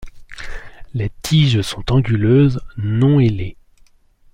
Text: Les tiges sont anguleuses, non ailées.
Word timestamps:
Les 0.95 1.11
tiges 1.21 1.61
sont 1.61 1.91
anguleuses, 1.91 2.59
non 2.75 3.19
ailées. 3.19 3.55